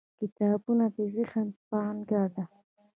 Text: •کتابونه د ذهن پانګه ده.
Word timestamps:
•کتابونه 0.19 0.85
د 0.95 0.97
ذهن 1.15 1.47
پانګه 1.69 2.23
ده. 2.35 2.45